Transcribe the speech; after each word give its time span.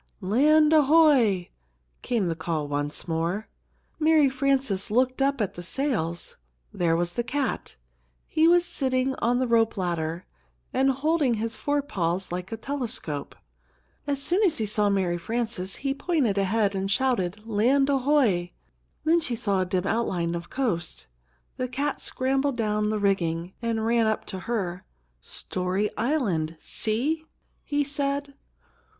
"Land 0.19 0.73
ahoy!" 0.73 1.49
came 2.01 2.25
the 2.25 2.35
call 2.35 2.67
once 2.67 3.07
more. 3.07 3.47
Mary 3.99 4.31
Frances 4.31 4.89
looked 4.89 5.21
up 5.21 5.39
at 5.39 5.53
the 5.53 5.61
sails. 5.61 6.37
There 6.73 6.95
was 6.95 7.13
the 7.13 7.23
cat. 7.23 7.75
He 8.25 8.47
was 8.47 8.65
sitting 8.65 9.13
on 9.17 9.37
the 9.37 9.45
rope 9.45 9.77
ladder, 9.77 10.25
and 10.73 10.89
holding 10.89 11.35
his 11.35 11.55
forepaws 11.55 12.31
like 12.31 12.51
a 12.51 12.57
telescope. 12.57 13.35
As 14.07 14.19
soon 14.19 14.41
as 14.41 14.57
he 14.57 14.65
saw 14.65 14.89
Mary 14.89 15.19
Frances, 15.19 15.75
he 15.75 15.93
pointed 15.93 16.35
ahead 16.39 16.73
and 16.73 16.89
shouted, 16.89 17.45
"Land 17.45 17.87
ahoy!" 17.87 18.53
Then 19.03 19.19
she 19.21 19.35
saw 19.35 19.61
a 19.61 19.65
dim 19.67 19.85
outline 19.85 20.33
of 20.33 20.49
coast. 20.49 21.05
The 21.57 21.67
cat 21.67 22.01
scrambled 22.01 22.57
down 22.57 22.89
the 22.89 22.97
rigging, 22.97 23.53
and 23.61 23.85
ran 23.85 24.07
up 24.07 24.25
to 24.33 24.39
her. 24.49 24.83
"Story 25.21 25.91
Island! 25.95 26.57
See!" 26.59 27.23
he 27.63 27.83
said. 27.83 28.33